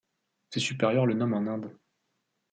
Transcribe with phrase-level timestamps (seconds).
[0.49, 1.77] Ses supérieurs le nomment en Inde.